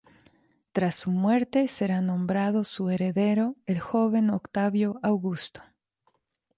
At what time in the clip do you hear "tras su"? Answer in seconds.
0.71-1.11